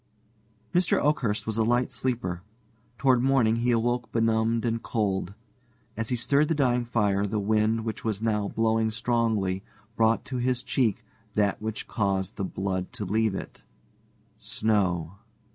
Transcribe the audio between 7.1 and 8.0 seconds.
the wind,